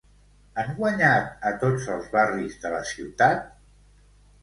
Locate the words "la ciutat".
2.79-3.49